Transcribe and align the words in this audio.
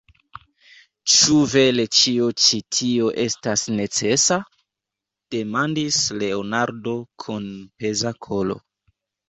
Ĉu 1.15 1.35
vere 1.51 1.85
ĉio 1.97 2.29
ĉi 2.45 2.61
tio 2.77 3.11
estas 3.25 3.67
necesa? 3.81 4.39
demandis 5.37 6.03
Leonardo 6.25 6.97
kun 7.27 7.49
peza 7.81 8.19
koro. 8.29 8.61